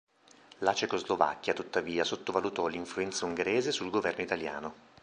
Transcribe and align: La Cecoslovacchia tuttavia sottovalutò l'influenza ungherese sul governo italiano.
La 0.61 0.73
Cecoslovacchia 0.73 1.53
tuttavia 1.53 2.03
sottovalutò 2.03 2.65
l'influenza 2.65 3.25
ungherese 3.27 3.71
sul 3.71 3.91
governo 3.91 4.23
italiano. 4.23 4.73